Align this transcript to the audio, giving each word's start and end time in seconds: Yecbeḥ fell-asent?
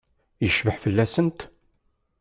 Yecbeḥ 0.43 0.75
fell-asent? 0.83 1.39